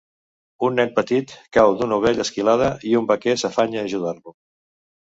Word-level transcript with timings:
Un 0.67 0.79
nen 0.81 0.93
peti 0.95 1.19
cau 1.59 1.75
d'una 1.83 2.01
ovella 2.03 2.27
esquilada 2.27 2.73
i 2.95 2.99
un 3.03 3.07
vaquer 3.13 3.39
s'afanya 3.45 3.83
a 3.85 3.89
ajudar-lo. 3.93 4.41